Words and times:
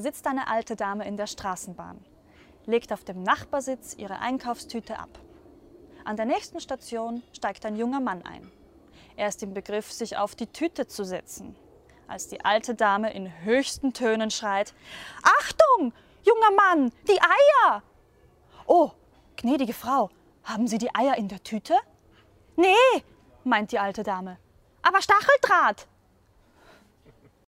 sitzt 0.00 0.26
eine 0.26 0.48
alte 0.48 0.76
Dame 0.76 1.06
in 1.06 1.16
der 1.16 1.26
Straßenbahn, 1.26 2.04
legt 2.66 2.92
auf 2.92 3.04
dem 3.04 3.22
Nachbarsitz 3.22 3.94
ihre 3.94 4.20
Einkaufstüte 4.20 4.98
ab. 4.98 5.10
An 6.04 6.16
der 6.16 6.26
nächsten 6.26 6.60
Station 6.60 7.22
steigt 7.32 7.66
ein 7.66 7.76
junger 7.76 8.00
Mann 8.00 8.22
ein. 8.22 8.50
Er 9.16 9.28
ist 9.28 9.42
im 9.42 9.54
Begriff, 9.54 9.90
sich 9.92 10.16
auf 10.16 10.34
die 10.34 10.46
Tüte 10.46 10.86
zu 10.86 11.04
setzen, 11.04 11.56
als 12.06 12.28
die 12.28 12.44
alte 12.44 12.74
Dame 12.74 13.12
in 13.12 13.30
höchsten 13.44 13.92
Tönen 13.92 14.30
schreit: 14.30 14.74
Achtung, 15.22 15.92
junger 16.22 16.50
Mann, 16.52 16.92
die 17.08 17.20
Eier! 17.20 17.82
Oh, 18.66 18.92
gnädige 19.36 19.74
Frau, 19.74 20.10
haben 20.44 20.66
Sie 20.68 20.78
die 20.78 20.94
Eier 20.94 21.16
in 21.16 21.28
der 21.28 21.42
Tüte? 21.42 21.74
Nee, 22.56 23.02
meint 23.44 23.72
die 23.72 23.78
alte 23.78 24.02
Dame. 24.02 24.38
Aber 24.82 25.02
Stacheldraht! 25.02 25.86